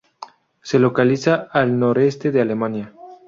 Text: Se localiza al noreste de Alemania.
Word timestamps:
Se 0.63 0.79
localiza 0.79 1.47
al 1.51 1.77
noreste 1.77 2.31
de 2.31 2.41
Alemania. 2.41 2.91